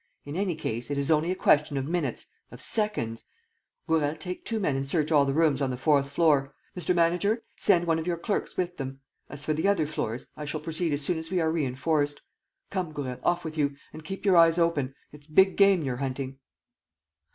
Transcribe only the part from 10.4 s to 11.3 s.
shall proceed as soon as